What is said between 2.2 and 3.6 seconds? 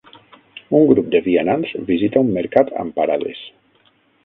un mercat amb parades.